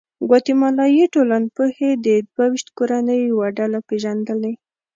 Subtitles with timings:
[0.27, 4.53] ګواتیمالایي ټولنپوهې د دوه ویشت کورنیو یوه ډله پېژندلې.